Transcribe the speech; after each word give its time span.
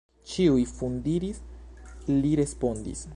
Ĉiuj 0.29 0.63
fundiris, 0.77 1.43
li 2.21 2.35
respondis. 2.43 3.09